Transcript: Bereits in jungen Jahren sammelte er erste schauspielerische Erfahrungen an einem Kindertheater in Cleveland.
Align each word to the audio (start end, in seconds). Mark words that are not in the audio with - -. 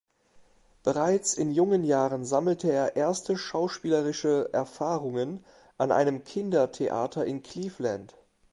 Bereits 0.81 1.35
in 1.35 1.51
jungen 1.51 1.83
Jahren 1.83 2.25
sammelte 2.25 2.71
er 2.71 2.95
erste 2.95 3.37
schauspielerische 3.37 4.49
Erfahrungen 4.51 5.45
an 5.77 5.91
einem 5.91 6.23
Kindertheater 6.23 7.23
in 7.23 7.43
Cleveland. 7.43 8.15